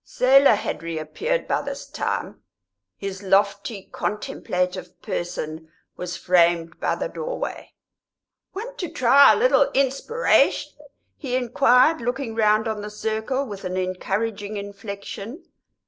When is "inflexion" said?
14.57-15.43